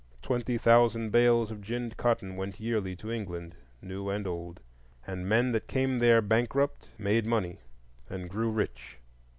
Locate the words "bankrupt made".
6.23-7.27